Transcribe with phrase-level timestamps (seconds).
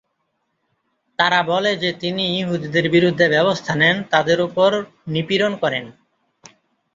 [1.19, 4.71] তারা বলে যে তিনি ইহুদিদের বিরুদ্ধে ব্যবস্থা নেন তাদের ওপর
[5.07, 5.85] নিপীড়ন করেন।